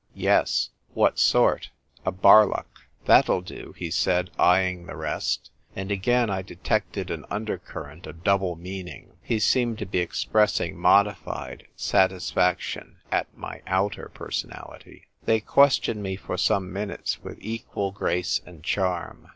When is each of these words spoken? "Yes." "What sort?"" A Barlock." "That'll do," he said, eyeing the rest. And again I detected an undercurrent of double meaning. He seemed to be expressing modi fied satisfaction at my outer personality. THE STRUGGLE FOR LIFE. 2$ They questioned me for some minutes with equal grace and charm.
"Yes." 0.15 0.71
"What 0.95 1.19
sort?"" 1.19 1.69
A 2.07 2.11
Barlock." 2.11 2.87
"That'll 3.05 3.41
do," 3.41 3.75
he 3.77 3.91
said, 3.91 4.31
eyeing 4.35 4.87
the 4.87 4.95
rest. 4.95 5.51
And 5.75 5.91
again 5.91 6.27
I 6.27 6.41
detected 6.41 7.11
an 7.11 7.23
undercurrent 7.29 8.07
of 8.07 8.23
double 8.23 8.55
meaning. 8.55 9.17
He 9.21 9.37
seemed 9.37 9.77
to 9.77 9.85
be 9.85 9.99
expressing 9.99 10.75
modi 10.75 11.11
fied 11.13 11.67
satisfaction 11.75 12.97
at 13.11 13.27
my 13.37 13.61
outer 13.67 14.09
personality. 14.11 15.05
THE 15.23 15.25
STRUGGLE 15.25 15.25
FOR 15.25 15.25
LIFE. 15.25 15.25
2$ 15.25 15.25
They 15.45 15.51
questioned 15.53 16.01
me 16.01 16.15
for 16.15 16.35
some 16.35 16.73
minutes 16.73 17.23
with 17.23 17.37
equal 17.39 17.91
grace 17.91 18.41
and 18.43 18.63
charm. 18.63 19.27